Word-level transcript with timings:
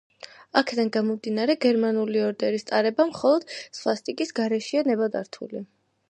აქედან 0.59 0.87
გამომდინარე 0.93 1.55
„გერმანული 1.65 2.23
ორდენის“ 2.29 2.65
ტარება 2.71 3.05
მხოლოს 3.09 3.59
სვასტიკის 3.81 4.33
გარეშეა 4.41 4.83
ნებადართული. 4.89 5.63